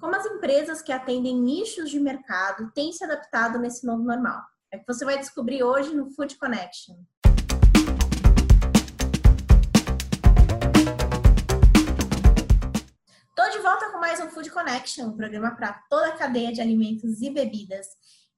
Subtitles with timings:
[0.00, 4.42] como as empresas que atendem nichos de mercado têm se adaptado nesse novo normal.
[4.72, 6.96] É que você vai descobrir hoje no Food Connection.
[13.28, 16.62] Estou de volta com mais um Food Connection, um programa para toda a cadeia de
[16.62, 17.86] alimentos e bebidas.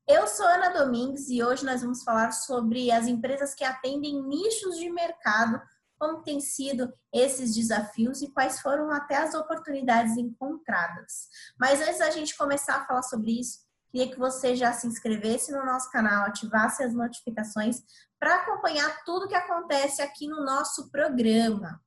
[0.09, 4.77] Eu sou Ana Domingues e hoje nós vamos falar sobre as empresas que atendem nichos
[4.79, 5.63] de mercado
[6.03, 11.29] como têm sido esses desafios e quais foram até as oportunidades encontradas.
[11.57, 15.53] Mas antes da gente começar a falar sobre isso, queria que você já se inscrevesse
[15.53, 17.85] no nosso canal, ativasse as notificações
[18.19, 21.81] para acompanhar tudo que acontece aqui no nosso programa.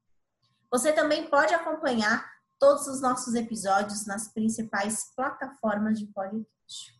[0.71, 2.26] Você também pode acompanhar
[2.57, 6.95] todos os nossos episódios nas principais plataformas de podcast.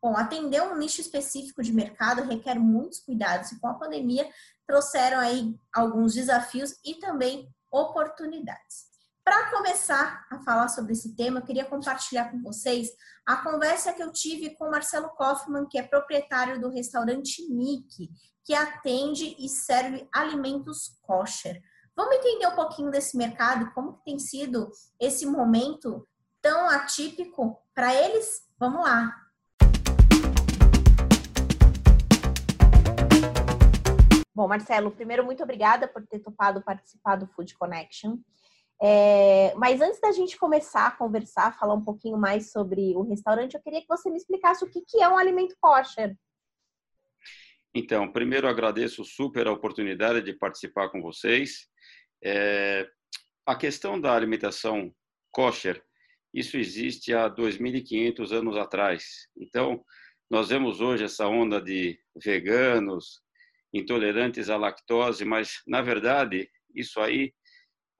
[0.00, 4.28] Bom, atender um nicho específico de mercado requer muitos cuidados e com a pandemia
[4.66, 8.88] trouxeram aí alguns desafios e também oportunidades.
[9.24, 12.88] Para começar a falar sobre esse tema, eu queria compartilhar com vocês
[13.26, 18.08] a conversa que eu tive com Marcelo Kaufmann, que é proprietário do restaurante Nick,
[18.42, 21.60] que atende e serve alimentos kosher.
[21.94, 26.08] Vamos entender um pouquinho desse mercado como tem sido esse momento
[26.40, 28.46] tão atípico para eles?
[28.58, 29.14] Vamos lá.
[34.38, 38.18] Bom, Marcelo, primeiro, muito obrigada por ter topado participar do Food Connection.
[38.80, 43.54] É, mas antes da gente começar a conversar, falar um pouquinho mais sobre o restaurante,
[43.54, 46.16] eu queria que você me explicasse o que, que é um alimento kosher.
[47.74, 51.66] Então, primeiro agradeço super a oportunidade de participar com vocês.
[52.22, 52.88] É,
[53.44, 54.94] a questão da alimentação
[55.32, 55.84] kosher,
[56.32, 59.28] isso existe há 2.500 anos atrás.
[59.36, 59.84] Então,
[60.30, 63.20] nós vemos hoje essa onda de veganos,
[63.72, 67.32] intolerantes à lactose, mas, na verdade, isso aí,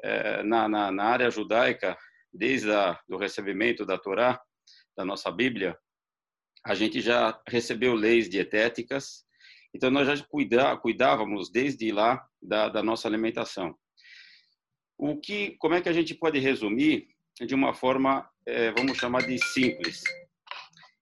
[0.02, 1.97] é, na, na, na, área judaica,
[2.33, 2.69] desde
[3.08, 4.41] o recebimento da Torá,
[4.97, 5.78] da nossa Bíblia,
[6.64, 9.25] a gente já recebeu leis dietéticas,
[9.75, 13.76] então nós já cuida, cuidávamos desde lá da, da nossa alimentação.
[14.97, 17.09] O que, como é que a gente pode resumir
[17.41, 20.03] de uma forma, é, vamos chamar de simples?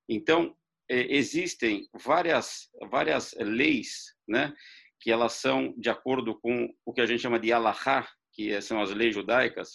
[0.08, 0.54] Então,
[0.88, 4.52] existem várias várias leis né,
[5.00, 8.80] que elas são de acordo com o que a gente chama de alahá, que são
[8.80, 9.70] as leis judaicas,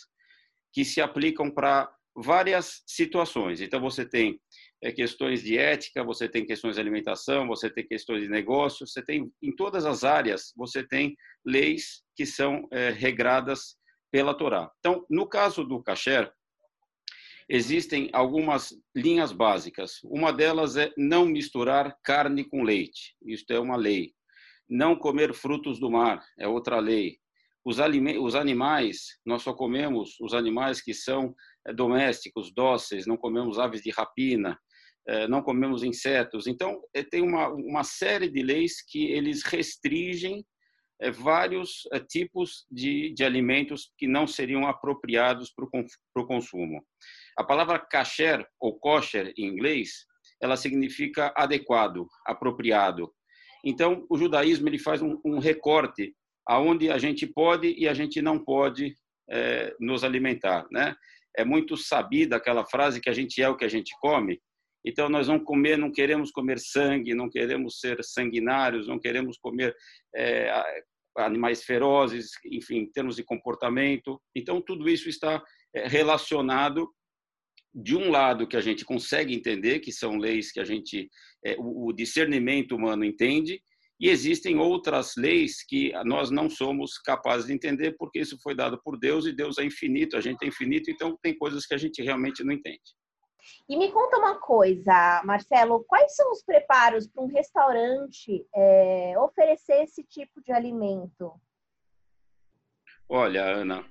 [0.73, 3.61] que se aplicam para várias situações.
[3.61, 4.39] Então, você tem
[4.81, 9.01] é, questões de ética, você tem questões de alimentação, você tem questões de negócio, você
[9.03, 13.77] tem, em todas as áreas, você tem leis que são é, regradas
[14.11, 14.69] pela Torá.
[14.79, 16.31] Então, no caso do kasher,
[17.51, 19.99] existem algumas linhas básicas.
[20.03, 23.15] Uma delas é não misturar carne com leite.
[23.25, 24.13] Isto é uma lei
[24.71, 27.17] não comer frutos do mar, é outra lei.
[27.63, 27.77] Os,
[28.21, 31.35] os animais, nós só comemos os animais que são
[31.67, 34.57] eh, domésticos, dóceis, não comemos aves de rapina,
[35.09, 36.47] eh, não comemos insetos.
[36.47, 40.43] Então, eh, tem uma, uma série de leis que eles restringem
[41.09, 46.85] vários tipos de, de alimentos que não seriam apropriados para o consumo.
[47.37, 50.05] A palavra kasher ou kosher em inglês,
[50.41, 53.11] ela significa adequado, apropriado.
[53.65, 56.13] Então, o judaísmo ele faz um, um recorte
[56.47, 58.95] aonde a gente pode e a gente não pode
[59.29, 60.95] é, nos alimentar, né?
[61.37, 64.41] É muito sabida aquela frase que a gente é o que a gente come.
[64.85, 69.75] Então nós não comer, não queremos comer sangue, não queremos ser sanguinários, não queremos comer
[70.13, 70.51] é,
[71.17, 74.21] animais ferozes, enfim, em termos de comportamento.
[74.35, 76.89] Então tudo isso está é, relacionado
[77.73, 81.09] de um lado que a gente consegue entender, que são leis que a gente,
[81.45, 83.61] é, o discernimento humano entende,
[83.99, 88.81] e existem outras leis que nós não somos capazes de entender, porque isso foi dado
[88.83, 91.77] por Deus e Deus é infinito, a gente é infinito, então tem coisas que a
[91.77, 92.81] gente realmente não entende.
[93.67, 99.83] E me conta uma coisa, Marcelo, quais são os preparos para um restaurante é, oferecer
[99.83, 101.33] esse tipo de alimento?
[103.07, 103.85] Olha, Ana,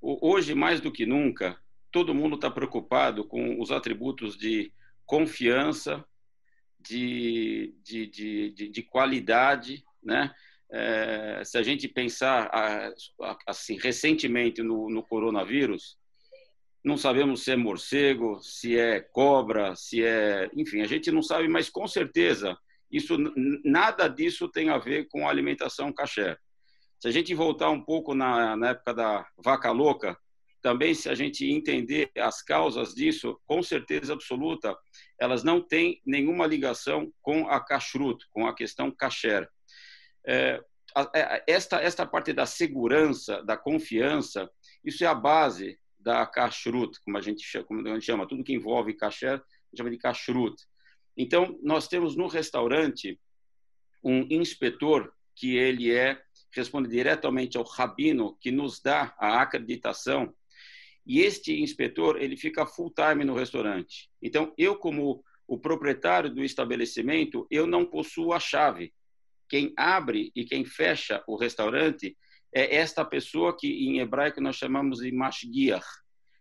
[0.00, 1.58] hoje mais do que nunca,
[1.90, 4.72] todo mundo está preocupado com os atributos de
[5.06, 6.04] confiança,
[6.78, 10.34] de, de, de, de qualidade, né?
[10.70, 12.50] É, se a gente pensar
[13.46, 15.96] assim recentemente no, no, coronavírus,
[16.84, 21.48] não sabemos se é morcego, se é cobra, se é, enfim, a gente não sabe,
[21.48, 22.56] mas com certeza
[22.90, 23.16] isso
[23.64, 26.36] nada disso tem a ver com a alimentação caché.
[27.00, 30.16] Se a gente voltar um pouco na, na época da vaca louca,
[30.62, 34.76] também, se a gente entender as causas disso, com certeza absoluta,
[35.20, 39.48] elas não têm nenhuma ligação com a kashrut, com a questão kasher.
[40.26, 40.60] É,
[41.46, 44.50] esta, esta parte da segurança, da confiança,
[44.84, 47.44] isso é a base da kashrut, como a gente
[48.00, 49.42] chama, tudo que envolve kasher,
[49.76, 50.54] chama de kashrut.
[51.16, 53.18] Então, nós temos no restaurante
[54.04, 56.22] um inspetor que ele é
[56.52, 60.32] responde diretamente ao rabino que nos dá a acreditação
[61.04, 64.08] e este inspetor ele fica full time no restaurante.
[64.22, 68.94] Então, eu como o proprietário do estabelecimento, eu não possuo a chave.
[69.48, 72.16] Quem abre e quem fecha o restaurante
[72.56, 75.86] é esta pessoa que em hebraico nós chamamos de mashgiach.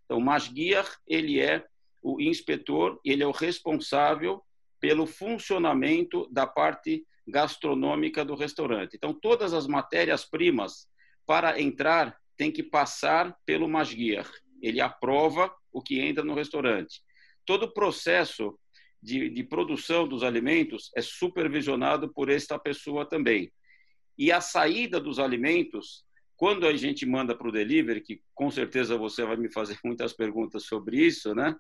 [0.06, 1.66] Então, mashgiach, ele é
[2.02, 4.42] o inspetor, ele é o responsável
[4.80, 8.96] pelo funcionamento da parte gastronômica do restaurante.
[8.96, 10.88] Então, todas as matérias-primas
[11.26, 14.32] para entrar tem que passar pelo mashgiach.
[14.62, 17.02] Ele aprova o que entra no restaurante.
[17.46, 18.58] Todo o processo
[19.02, 23.52] de, de produção dos alimentos é supervisionado por esta pessoa também.
[24.18, 26.05] E a saída dos alimentos,
[26.38, 30.14] quando a gente manda para o delivery, que com certeza você vai me fazer muitas
[30.14, 31.56] perguntas sobre isso, né?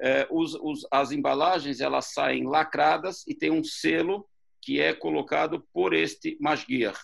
[0.00, 4.26] É, os, os, as embalagens elas saem lacradas e tem um selo
[4.60, 6.98] que é colocado por este masguiar.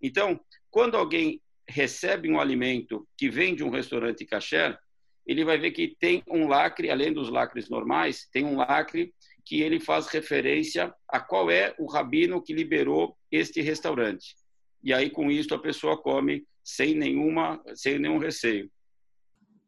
[0.00, 4.76] Então, quando alguém recebe um alimento que vem de um restaurante kasher,
[5.24, 9.14] ele vai ver que tem um lacre, além dos lacres normais, tem um lacre
[9.44, 14.34] que ele faz referência a qual é o rabino que liberou este restaurante.
[14.82, 18.70] E aí com isso a pessoa come sem nenhuma, sem nenhum receio.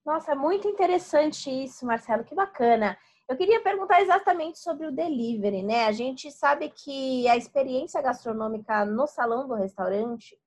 [0.04, 2.96] Nossa, é muito interessante isso, Marcelo, que bacana.
[3.26, 5.86] Eu queria perguntar exatamente sobre o delivery, né?
[5.86, 10.38] A gente sabe que a experiência gastronômica no salão do restaurante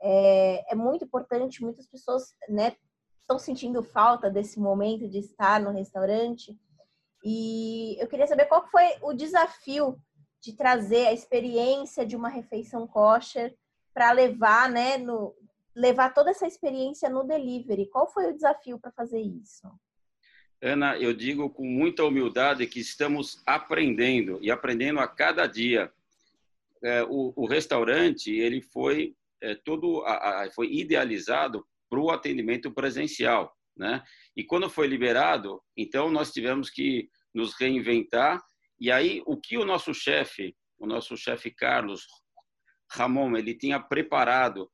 [0.00, 1.62] é, é muito importante.
[1.62, 2.74] Muitas pessoas, né,
[3.20, 6.58] estão sentindo falta desse momento de estar no restaurante.
[7.22, 10.00] E eu queria saber qual foi o desafio
[10.40, 13.54] de trazer a experiência de uma refeição kosher
[13.94, 15.34] para levar, né, no,
[15.74, 17.86] levar toda essa experiência no delivery.
[17.86, 19.68] Qual foi o desafio para fazer isso?
[20.60, 25.92] Ana, eu digo com muita humildade que estamos aprendendo e aprendendo a cada dia.
[26.84, 32.70] É, o, o, restaurante ele foi é, todo a, a, foi idealizado para o atendimento
[32.70, 34.02] presencial, né?
[34.36, 38.42] E quando foi liberado, então nós tivemos que nos reinventar.
[38.78, 42.06] E aí, o que o nosso chefe, o nosso chefe Carlos
[42.90, 44.70] Ramon, ele tinha preparado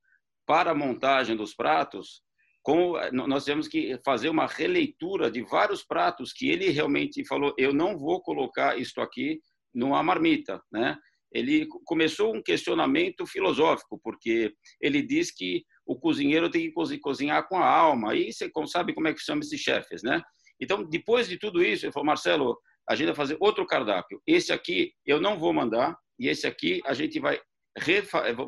[0.49, 2.23] para a montagem dos pratos,
[2.63, 7.75] com, nós tivemos que fazer uma releitura de vários pratos que ele realmente falou: eu
[7.75, 9.39] não vou colocar isto aqui
[9.75, 10.97] numa marmita, né?
[11.31, 17.59] Ele começou um questionamento filosófico, porque ele diz que o cozinheiro tem que cozinhar com
[17.59, 18.17] a alma.
[18.17, 20.23] E você sabe como é que chama esses chefes, né?
[20.59, 22.59] Então, depois de tudo isso, ele falou, Marcelo,
[22.89, 24.23] a gente vai fazer outro cardápio.
[24.27, 27.39] Esse aqui eu não vou mandar e esse aqui a gente vai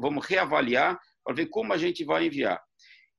[0.00, 2.60] vamos reavaliar para ver como a gente vai enviar.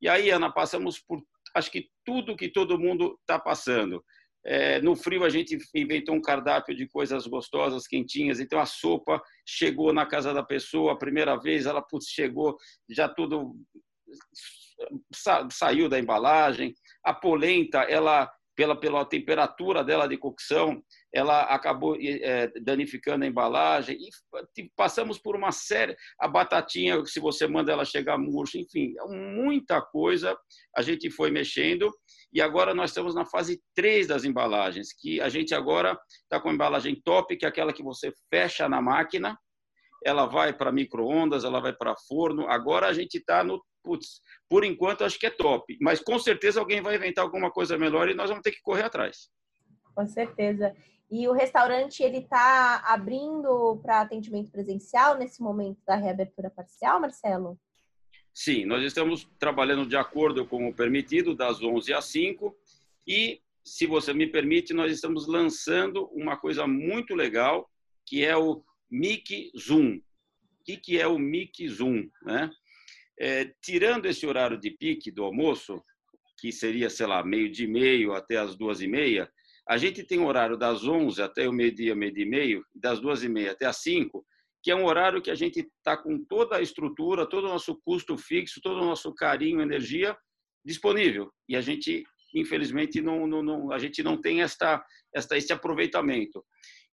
[0.02, 1.22] E aí, Ana, passamos por
[1.56, 4.04] acho que tudo que todo mundo está passando.
[4.44, 8.40] É, no frio a gente inventou um cardápio de coisas gostosas, quentinhas.
[8.40, 12.58] Então a sopa chegou na casa da pessoa a primeira vez, ela putz, chegou
[12.90, 13.56] já tudo
[15.14, 16.74] sa, saiu da embalagem.
[17.04, 23.98] A polenta, ela pela pela temperatura dela de cocção, ela acabou é, danificando a embalagem
[23.98, 29.82] e passamos por uma série a batatinha se você manda ela chegar murcha enfim muita
[29.82, 30.38] coisa
[30.76, 31.92] a gente foi mexendo
[32.34, 36.50] e agora nós estamos na fase 3 das embalagens que a gente agora está com
[36.50, 39.38] a embalagem top que é aquela que você fecha na máquina
[40.04, 44.64] ela vai para microondas ela vai para forno agora a gente está no putz, por
[44.64, 48.14] enquanto acho que é top mas com certeza alguém vai inventar alguma coisa melhor e
[48.14, 49.30] nós vamos ter que correr atrás
[49.94, 50.74] com certeza.
[51.12, 57.60] E o restaurante ele está abrindo para atendimento presencial nesse momento da reabertura parcial, Marcelo?
[58.34, 62.56] Sim, nós estamos trabalhando de acordo com o permitido das 11 às 5
[63.06, 67.70] e, se você me permite, nós estamos lançando uma coisa muito legal
[68.06, 69.98] que é o Mic Zoom.
[69.98, 72.10] O que, que é o Mic Zoom?
[72.24, 72.50] Né?
[73.20, 75.84] É, tirando esse horário de pique do almoço,
[76.40, 79.30] que seria, sei lá, meio de meio até as duas e meia,
[79.72, 83.24] a gente tem um horário das 11 até o meio-dia, meio-dia e meio, das duas
[83.24, 84.22] e meia até as 5,
[84.62, 87.80] que é um horário que a gente está com toda a estrutura, todo o nosso
[87.82, 90.14] custo fixo, todo o nosso carinho, energia
[90.66, 91.32] disponível.
[91.48, 92.04] E a gente,
[92.36, 94.84] infelizmente, não, não, não a gente não tem esta,
[95.16, 96.44] esta, esse aproveitamento.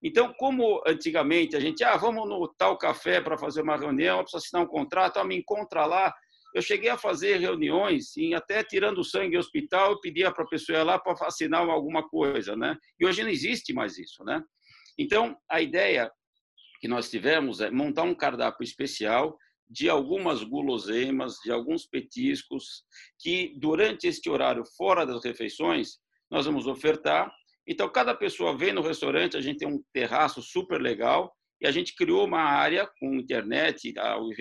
[0.00, 4.38] Então, como antigamente a gente, ah, vamos no tal café para fazer uma reunião, precisa
[4.38, 6.14] assinar um contrato, ah, me encontra lá,
[6.54, 10.48] eu cheguei a fazer reuniões, e até tirando sangue em hospital, eu pedia para a
[10.48, 12.76] pessoa ir lá para assinar alguma coisa, né?
[12.98, 14.42] E hoje não existe mais isso, né?
[14.98, 16.10] Então, a ideia
[16.80, 19.36] que nós tivemos é montar um cardápio especial
[19.68, 22.84] de algumas guloseimas, de alguns petiscos,
[23.18, 25.98] que durante este horário, fora das refeições,
[26.30, 27.30] nós vamos ofertar.
[27.66, 31.70] Então, cada pessoa vem no restaurante, a gente tem um terraço super legal, e a
[31.70, 33.92] gente criou uma área com internet,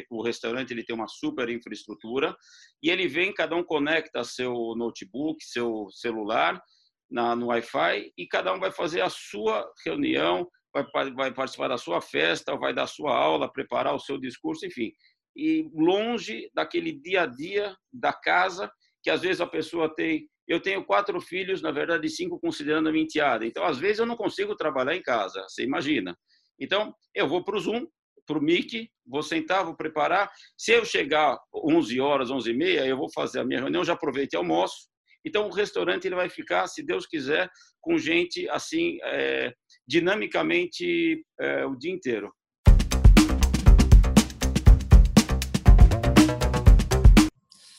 [0.09, 2.35] o restaurante ele tem uma super infraestrutura,
[2.81, 6.61] e ele vem, cada um conecta seu notebook, seu celular,
[7.09, 11.77] na, no Wi-Fi, e cada um vai fazer a sua reunião, vai, vai participar da
[11.77, 14.91] sua festa, vai dar sua aula, preparar o seu discurso, enfim.
[15.35, 18.69] E longe daquele dia a dia da casa,
[19.03, 20.27] que às vezes a pessoa tem.
[20.47, 23.45] Eu tenho quatro filhos, na verdade, cinco considerando a minha enteada.
[23.45, 26.17] Então, às vezes, eu não consigo trabalhar em casa, você imagina.
[26.59, 27.85] Então, eu vou para o Zoom,
[28.25, 30.29] para o Meet, vou sentar, vou preparar.
[30.57, 33.93] Se eu chegar 11 horas, 11 e meia, eu vou fazer a minha reunião, já
[33.93, 34.89] aproveitei almoço.
[35.25, 37.49] Então, o restaurante ele vai ficar, se Deus quiser,
[37.81, 39.53] com gente assim, é,
[39.87, 42.31] dinamicamente é, o dia inteiro.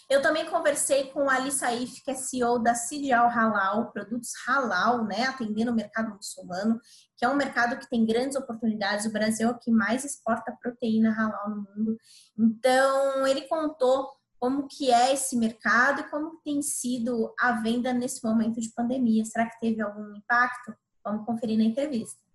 [0.08, 5.24] Eu também conversei com Ali Saif, que é CEO da Cidial Halal, produtos halal, né,
[5.24, 6.80] atendendo o mercado muçulmano,
[7.14, 9.04] que é um mercado que tem grandes oportunidades.
[9.04, 11.98] O Brasil é o que mais exporta proteína halal no mundo.
[12.38, 14.08] Então, ele contou
[14.40, 19.24] como que é esse mercado e como tem sido a venda nesse momento de pandemia.
[19.26, 20.74] Será que teve algum impacto?
[21.04, 22.27] Vamos conferir na entrevista.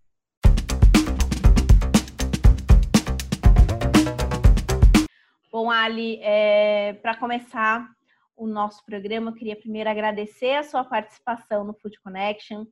[5.54, 7.88] Bom, Ali, é, para começar
[8.36, 12.66] o nosso programa, eu queria primeiro agradecer a sua participação no Food Connection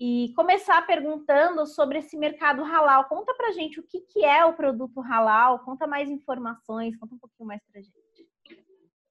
[0.00, 3.04] e começar perguntando sobre esse mercado halal.
[3.04, 7.18] Conta para gente o que, que é o produto halal, conta mais informações, conta um
[7.18, 8.28] pouquinho mais para gente.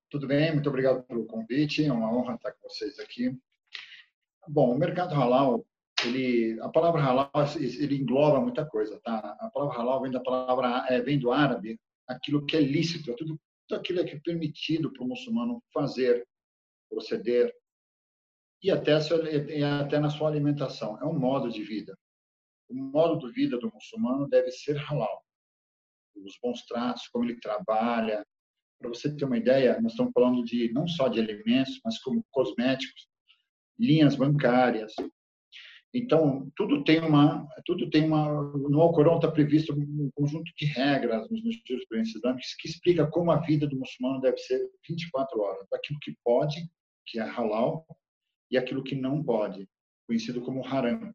[0.09, 3.33] Tudo bem, muito obrigado pelo convite, é uma honra estar com vocês aqui.
[4.49, 5.65] Bom, o mercado halal,
[6.03, 9.37] ele, a palavra halal, ele engloba muita coisa, tá?
[9.39, 13.15] A palavra halal vem da palavra, é, vem do árabe, aquilo que é lícito, é
[13.15, 16.25] tudo, tudo aquilo que é permitido para o muçulmano fazer,
[16.89, 17.53] proceder,
[18.63, 20.98] e até, até na sua alimentação.
[21.01, 21.98] É um modo de vida.
[22.69, 25.22] O modo de vida do muçulmano deve ser halal.
[26.15, 28.25] Os bons tratos, como ele trabalha.
[28.79, 32.24] Para você ter uma ideia, nós estamos falando de não só de alimentos, mas como
[32.31, 33.07] cosméticos,
[33.77, 34.93] linhas bancárias,
[35.93, 38.25] então, tudo tem uma, tudo tem uma,
[38.57, 43.39] no Alcorão está previsto um conjunto de regras nos jurisprudências islâmicas que explica como a
[43.39, 44.59] vida do muçulmano deve ser
[44.89, 46.67] 24 horas, aquilo que pode,
[47.05, 47.85] que é halal,
[48.50, 49.69] e aquilo que não pode,
[50.07, 51.13] conhecido como haram.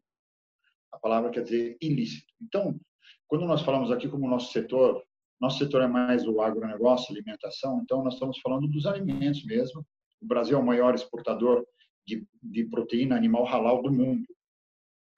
[0.93, 2.33] A palavra quer dizer ilícito.
[2.41, 2.79] Então,
[3.27, 5.03] quando nós falamos aqui como nosso setor,
[5.41, 9.85] nosso setor é mais o agronegócio, alimentação, então nós estamos falando dos alimentos mesmo.
[10.21, 11.65] O Brasil é o maior exportador
[12.07, 14.25] de, de proteína animal halal do mundo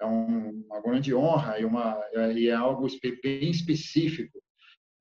[0.01, 2.01] é uma grande honra e, uma,
[2.35, 2.87] e é algo
[3.21, 4.41] bem específico,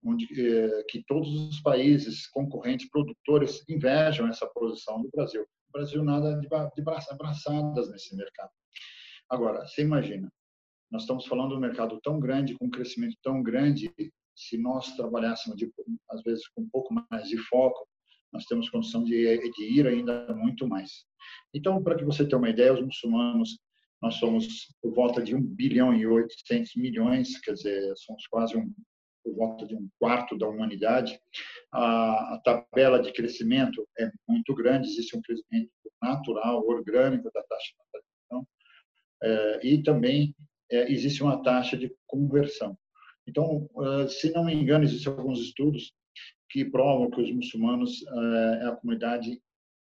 [0.04, 5.42] onde é, que todos os países concorrentes, produtores, invejam essa posição do Brasil.
[5.42, 8.50] O Brasil nada de, de braçadas nesse mercado.
[9.28, 10.30] Agora, você imagina,
[10.90, 13.92] nós estamos falando de um mercado tão grande, com um crescimento tão grande,
[14.36, 15.70] se nós trabalhássemos, de,
[16.10, 17.86] às vezes, com um pouco mais de foco,
[18.32, 21.04] nós temos condição de, de ir ainda muito mais.
[21.54, 23.58] Então, para que você tenha uma ideia, os muçulmanos
[24.02, 28.72] nós somos por volta de 1 bilhão e 800 milhões, quer dizer, somos quase um,
[29.22, 31.20] por volta de um quarto da humanidade.
[31.72, 35.70] A, a, tabela de crescimento é muito grande, existe um crescimento
[36.02, 38.48] natural, orgânico da taxa de natalização,
[39.22, 40.34] é, e também
[40.70, 42.76] é, existe uma taxa de conversão.
[43.26, 43.68] Então,
[44.02, 45.92] é, se não me engano, existem alguns estudos
[46.48, 49.40] que provam que os muçulmanos é, é a comunidade,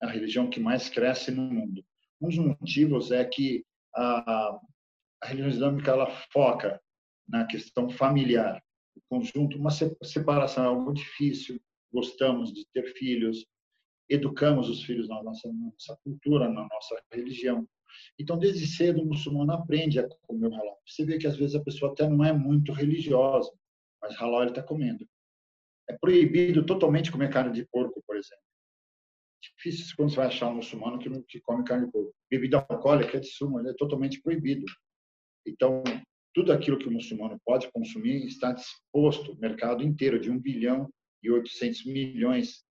[0.02, 1.84] a religião que mais cresce no mundo.
[2.20, 3.64] Um dos motivos é que
[3.94, 4.58] a,
[5.22, 6.80] a religião islâmica ela foca
[7.28, 8.62] na questão familiar,
[8.96, 11.60] o conjunto, uma separação é algo difícil,
[11.92, 13.46] gostamos de ter filhos,
[14.08, 17.68] educamos os filhos na nossa, na nossa cultura, na nossa religião.
[18.18, 20.78] Então, desde cedo, o muçulmano aprende a comer o halal.
[20.86, 23.52] Você vê que, às vezes, a pessoa até não é muito religiosa,
[24.00, 25.06] mas halal ele está comendo.
[25.88, 28.02] É proibido totalmente comer carne de porco,
[29.58, 32.14] difícil quando você vai achar um muçulmano que, que come carne de porco.
[32.30, 34.64] Bebida alcoólica, de suma, é totalmente proibido.
[35.46, 35.82] Então,
[36.34, 40.88] tudo aquilo que o muçulmano pode consumir está disposto, o mercado inteiro de 1 bilhão
[41.22, 42.64] e 800 milhões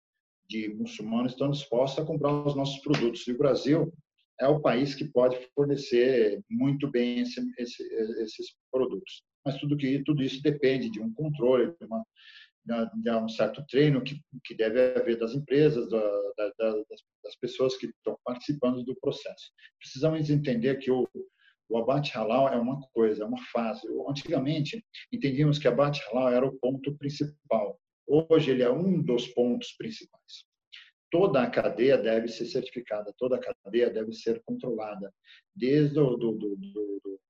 [0.48, 3.26] de muçulmanos estão dispostos a comprar os nossos produtos.
[3.26, 3.92] E o Brasil
[4.38, 7.82] é o país que pode fornecer muito bem esse, esse,
[8.22, 9.22] esses produtos.
[9.44, 12.04] Mas tudo que tudo isso depende de um controle, de uma
[12.64, 16.00] de um certo treino que, que deve haver das empresas, da,
[16.36, 19.52] da, das, pessoas que estão participando do processo.
[19.78, 21.06] Precisamos entender que o,
[21.68, 23.86] o abate halal é uma coisa, é uma fase.
[24.08, 27.78] Antigamente, entendíamos que abate halal era o ponto principal.
[28.06, 30.44] Hoje ele é um dos pontos principais.
[31.10, 35.12] Toda a cadeia deve ser certificada, toda a cadeia deve ser controlada,
[35.54, 37.20] desde o do, do, do,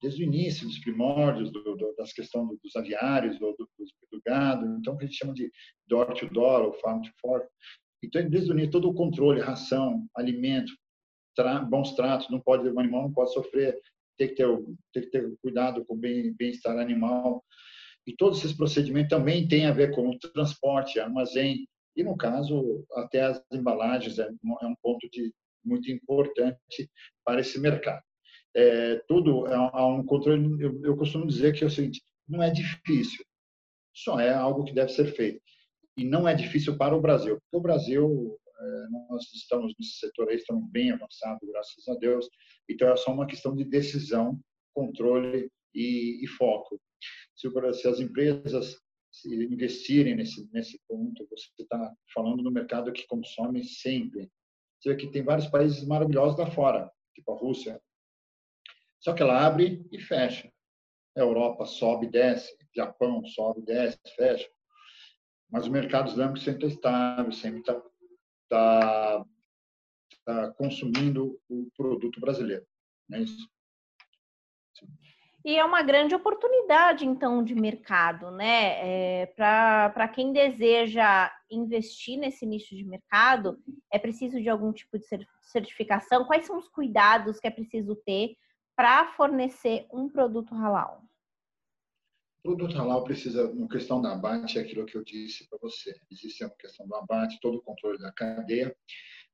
[0.00, 1.50] desde o início, dos primórdios,
[1.96, 5.50] das questões dos aviários, do, do, gado, então, que a gente chama de
[5.86, 7.46] door to door ou farm to fork.
[8.02, 10.72] Então, desde o início, todo o controle, ração, alimento,
[11.36, 13.78] tra bons tratos, não pode, o animal não pode sofrer,
[14.16, 14.46] tem que ter,
[14.92, 17.44] tem que ter cuidado com o bem-estar animal.
[18.06, 21.66] E todos esses procedimentos também têm a ver com o transporte, armazém,
[21.96, 25.32] e no caso, até as embalagens é, é um ponto de,
[25.64, 26.90] muito importante
[27.24, 28.02] para esse mercado.
[28.54, 32.50] É, tudo há um controle, eu, eu costumo dizer que é o seguinte, não é
[32.50, 33.24] difícil,
[33.94, 35.40] só é algo que deve ser feito.
[35.96, 40.28] E não é difícil para o Brasil, porque o Brasil é, nós estamos nesse setor
[40.28, 42.28] aí, estamos bem avançados, graças a Deus.
[42.68, 44.38] Então, é só uma questão de decisão,
[44.74, 46.80] controle e, e foco.
[47.34, 48.76] Se, se, as empresas
[49.26, 54.30] investirem nesse, nesse ponto, você está falando no mercado que consome sempre.
[54.78, 57.80] Você vê que tem vários países maravilhosos lá fora, tipo a Rússia.
[59.00, 60.52] Só que ela abre e fecha.
[61.16, 64.48] Europa sobe e desce, Japão sobe, desce, fecha.
[65.50, 67.82] Mas o mercado islâmico sempre está estável, sempre está
[68.44, 69.24] está
[70.24, 72.66] tá consumindo o produto brasileiro.
[73.08, 73.48] Não é isso?
[75.42, 79.22] E é uma grande oportunidade, então, de mercado, né?
[79.22, 83.58] É, Para quem deseja investir nesse nicho de mercado,
[83.90, 85.06] é preciso de algum tipo de
[85.40, 86.26] certificação?
[86.26, 88.36] Quais são os cuidados que é preciso ter
[88.80, 91.02] para fornecer um produto halal?
[92.42, 95.94] O produto halal precisa, na questão da abate, é aquilo que eu disse para você.
[96.10, 98.74] Existe a questão do abate, todo o controle da cadeia.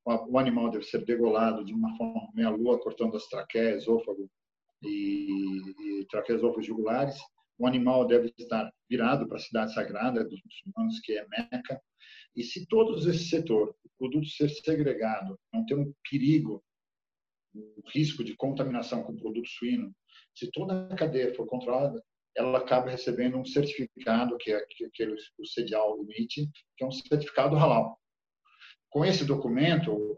[0.03, 4.29] O animal deve ser degolado de uma forma meia-lua, cortando as traqueias, esôfago
[4.83, 7.17] e, e traqueias, esôfagos jugulares.
[7.57, 11.81] O animal deve estar virado para a cidade sagrada dos muçulmanos, que é Meca.
[12.35, 16.61] E se todos esse setor, o produto ser segregado, não ter um perigo,
[17.57, 19.93] o risco de contaminação com produto suíno,
[20.35, 22.01] se toda a cadeia for controlada,
[22.35, 27.55] ela acaba recebendo um certificado, que é aquele, o CEDIAL limite, que é um certificado
[27.55, 27.99] halal.
[28.89, 30.17] Com esse documento,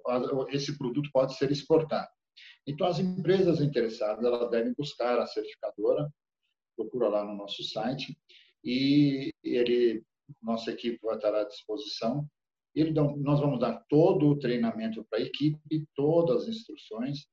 [0.50, 2.10] esse produto pode ser exportado.
[2.68, 6.10] Então, as empresas interessadas elas devem buscar a certificadora,
[6.76, 8.18] procura lá no nosso site,
[8.64, 10.04] e ele,
[10.42, 12.28] nossa equipe vai estar à disposição.
[12.76, 17.28] Ele, nós vamos dar todo o treinamento para a equipe, todas as instruções,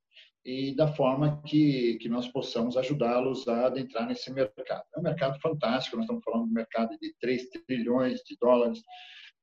[0.45, 4.85] e da forma que, que nós possamos ajudá-los a adentrar nesse mercado.
[4.95, 8.81] É um mercado fantástico, nós estamos falando de um mercado de 3 trilhões de dólares,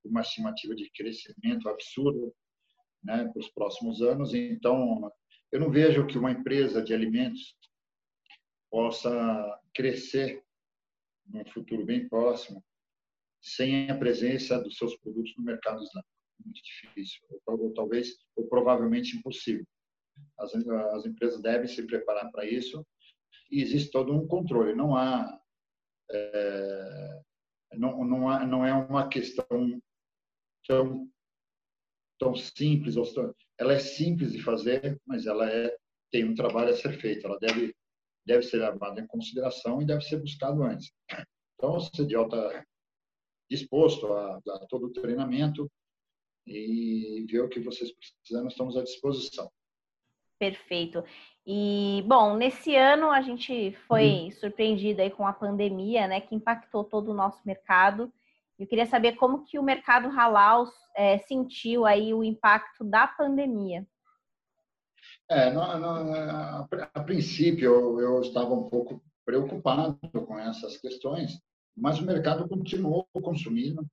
[0.06, 2.34] uma estimativa de crescimento absurdo
[3.04, 4.34] né, para os próximos anos.
[4.34, 5.12] Então,
[5.52, 7.54] eu não vejo que uma empresa de alimentos
[8.72, 10.42] possa crescer
[11.28, 12.64] num futuro bem próximo
[13.44, 16.10] sem a presença dos seus produtos no mercado islâmico.
[16.46, 19.66] Muito difícil, ou talvez, ou provavelmente impossível.
[20.40, 22.86] As, as empresas devem se preparar para isso
[23.52, 24.74] e existe todo um controle.
[24.74, 25.40] Não há,
[26.10, 27.22] é,
[27.74, 29.82] não, não, há, não é uma questão
[30.66, 31.10] tão,
[32.18, 32.96] tão simples.
[33.58, 35.76] Ela é simples de fazer, mas ela é,
[36.12, 37.28] tem um trabalho a ser feito.
[37.28, 37.76] Ela deve,
[38.26, 40.92] deve ser levada em consideração e deve ser buscado antes.
[41.56, 42.66] Então, o CDL está
[43.50, 45.70] disposto a todo o treinamento
[46.46, 49.50] e ver o que vocês precisam, estamos à disposição.
[50.38, 51.04] Perfeito.
[51.46, 54.32] E, bom, nesse ano a gente foi uhum.
[54.32, 58.12] surpreendido aí com a pandemia, né, que impactou todo o nosso mercado.
[58.58, 63.86] Eu queria saber como que o mercado halal é, sentiu aí o impacto da pandemia.
[65.30, 71.40] É, no, no, a, a, princípio eu, eu, estava um pouco preocupado com essas questões,
[71.76, 73.86] mas o mercado continuou consumindo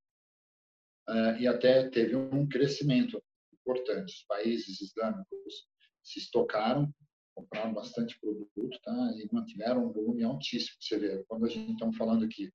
[1.08, 4.14] é, e até teve um crescimento importante.
[4.14, 5.66] Os países islâmicos
[6.02, 6.92] se estocaram,
[7.34, 9.12] compraram bastante produto tá?
[9.16, 10.76] e mantiveram um volume altíssimo.
[10.80, 12.52] Você vê, quando a gente está falando aqui,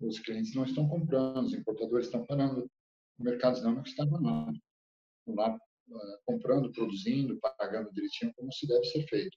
[0.00, 2.70] os clientes não estão comprando, os importadores estão parando,
[3.18, 4.58] o mercado não está parando.
[5.26, 9.36] Lá, uh, comprando, produzindo, pagando direitinho, como se deve ser feito.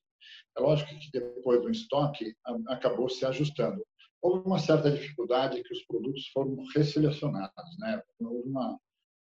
[0.57, 2.35] É lógico que depois do estoque
[2.67, 3.85] acabou se ajustando.
[4.21, 8.01] Houve uma certa dificuldade que os produtos foram resselecionados, né?
[8.19, 8.79] Houve uma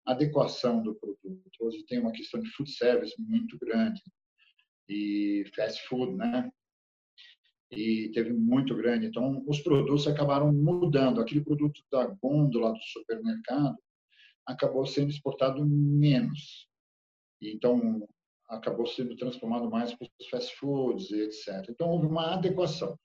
[0.06, 1.50] adequação do produto.
[1.60, 4.02] Hoje tem uma questão de food service muito grande
[4.88, 6.50] e fast food, né?
[7.70, 9.06] E teve muito grande.
[9.06, 11.20] Então, os produtos acabaram mudando.
[11.20, 13.76] Aquele produto da gôndola do supermercado
[14.46, 16.68] acabou sendo exportado menos.
[17.40, 18.06] Então,
[18.48, 21.68] acabou sendo transformado mais para os fast foods e etc.
[21.68, 22.98] Então, houve uma adequação.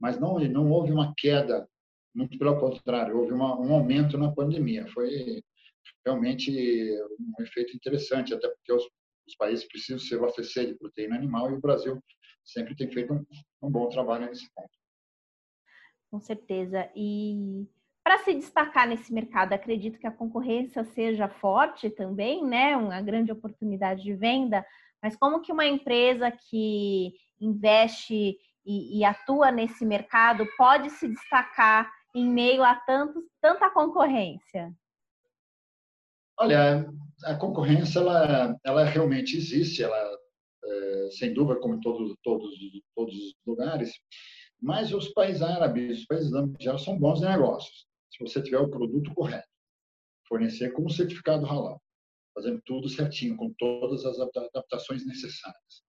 [0.00, 1.68] Mas não, não houve uma queda
[2.14, 4.86] Muito pelo contrário, houve uma, um aumento na pandemia.
[4.88, 5.42] Foi
[6.04, 6.50] realmente
[7.20, 8.84] um efeito interessante, até porque os,
[9.26, 12.02] os países precisam se abastecer de proteína animal e o Brasil
[12.44, 13.24] sempre tem feito um,
[13.62, 14.70] um bom trabalho nesse ponto.
[16.10, 16.90] Com certeza.
[16.96, 17.66] E
[18.08, 22.74] para se destacar nesse mercado, acredito que a concorrência seja forte também, né?
[22.74, 24.64] Uma grande oportunidade de venda.
[25.02, 31.92] Mas como que uma empresa que investe e, e atua nesse mercado pode se destacar
[32.14, 34.72] em meio a tantos, tanta concorrência?
[36.40, 36.90] Olha,
[37.24, 40.16] a concorrência ela, ela realmente existe, ela
[40.64, 42.54] é, sem dúvida como em todos todos
[42.96, 43.92] todos os lugares,
[44.58, 47.87] mas os países árabes, os países árabes são bons negócios.
[48.10, 49.48] Se você tiver o produto correto,
[50.28, 51.82] fornecer com o certificado halal,
[52.34, 55.82] fazendo tudo certinho, com todas as adaptações necessárias.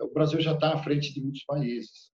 [0.00, 2.10] O Brasil já está à frente de muitos países.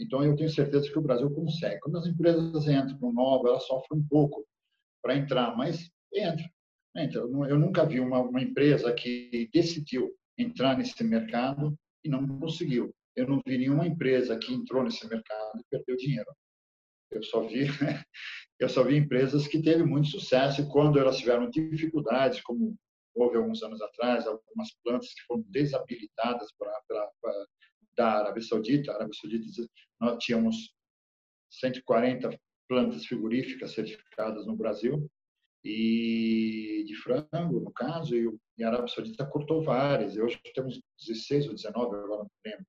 [0.00, 1.78] Então, eu tenho certeza que o Brasil consegue.
[1.80, 4.44] Quando as empresas entram novas, elas sofrem um pouco
[5.00, 6.50] para entrar, mas entra.
[6.96, 7.20] entra.
[7.20, 12.92] Eu nunca vi uma, uma empresa que decidiu entrar nesse mercado e não conseguiu.
[13.14, 16.30] Eu não vi nenhuma empresa que entrou nesse mercado e perdeu dinheiro.
[17.12, 17.66] Eu só vi,
[18.58, 22.76] eu só vi empresas que teve muito sucesso quando elas tiveram dificuldades, como
[23.14, 26.72] houve alguns anos atrás, algumas plantas que foram desabilitadas para
[27.94, 28.92] da Arábia Saudita.
[28.92, 29.68] A Arábia Saudita,
[30.00, 30.74] nós tínhamos
[31.50, 32.30] 140
[32.68, 35.10] plantas frigoríficas certificadas no Brasil
[35.64, 40.16] e de frango, no caso, e a Arábia Saudita cortou várias.
[40.16, 42.66] E hoje temos 16 ou 19, agora não lembro.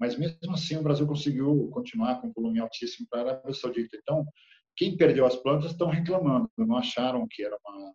[0.00, 3.98] Mas mesmo assim, o Brasil conseguiu continuar com um volume altíssimo para a Arábia Saudita.
[4.02, 4.26] Então,
[4.74, 7.94] quem perdeu as plantas estão reclamando, não acharam que era uma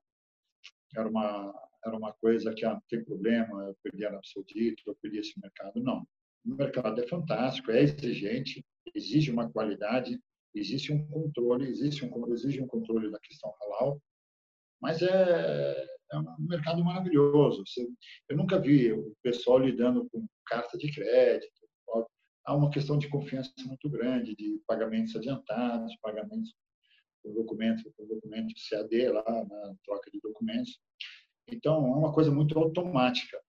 [0.95, 1.53] era uma
[1.85, 5.39] era uma coisa que ah, tem problema, eu perdi a Arábia Saudita, eu perdi esse
[5.39, 5.81] mercado.
[5.81, 6.05] Não.
[6.45, 8.63] O mercado é fantástico, é exigente,
[8.93, 10.19] exige uma qualidade,
[10.53, 14.01] existe um controle, existe um, exige um controle da questão halal,
[14.81, 17.63] mas é, é um mercado maravilhoso.
[18.29, 21.64] Eu nunca vi o pessoal lidando com carta de crédito.
[22.47, 26.53] Há uma questão de confiança muito grande, de pagamentos adiantados, pagamentos
[27.23, 30.79] por documento, por documento CAD lá na troca de documentos.
[31.47, 33.41] Então, é uma coisa muito automática.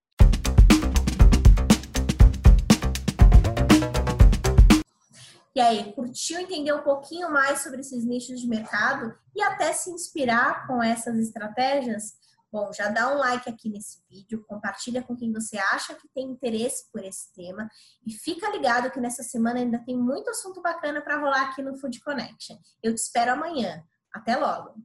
[5.55, 9.91] E aí, curtiu entender um pouquinho mais sobre esses nichos de mercado e até se
[9.91, 12.17] inspirar com essas estratégias?
[12.51, 16.25] Bom, já dá um like aqui nesse vídeo, compartilha com quem você acha que tem
[16.31, 17.69] interesse por esse tema
[18.05, 21.77] e fica ligado que nessa semana ainda tem muito assunto bacana para rolar aqui no
[21.77, 22.57] Food Connection.
[22.81, 23.83] Eu te espero amanhã.
[24.13, 24.75] Até logo!